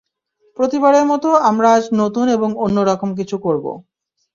[0.59, 3.71] প্রতিবারের মতো আমরা আজ নতুন এবং অন্য রকম কিছু করবো।